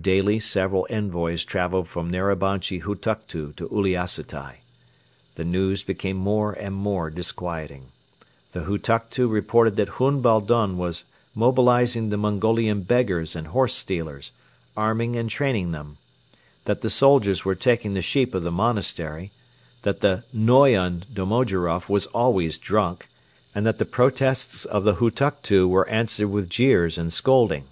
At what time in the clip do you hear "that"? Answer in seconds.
9.76-9.90, 16.64-16.80, 19.82-20.00, 23.64-23.78